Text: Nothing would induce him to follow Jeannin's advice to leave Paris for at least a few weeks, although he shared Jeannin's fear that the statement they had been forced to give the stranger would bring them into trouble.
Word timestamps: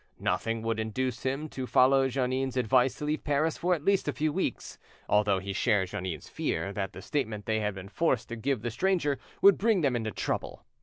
Nothing 0.17 0.63
would 0.63 0.79
induce 0.79 1.21
him 1.21 1.47
to 1.49 1.67
follow 1.67 2.09
Jeannin's 2.09 2.57
advice 2.57 2.95
to 2.95 3.05
leave 3.05 3.23
Paris 3.23 3.55
for 3.59 3.75
at 3.75 3.85
least 3.85 4.07
a 4.07 4.11
few 4.13 4.33
weeks, 4.33 4.79
although 5.07 5.37
he 5.37 5.53
shared 5.53 5.89
Jeannin's 5.89 6.27
fear 6.27 6.73
that 6.73 6.93
the 6.93 7.03
statement 7.03 7.45
they 7.45 7.59
had 7.59 7.75
been 7.75 7.87
forced 7.87 8.27
to 8.29 8.35
give 8.35 8.63
the 8.63 8.71
stranger 8.71 9.19
would 9.43 9.59
bring 9.59 9.81
them 9.81 9.95
into 9.95 10.09
trouble. 10.09 10.65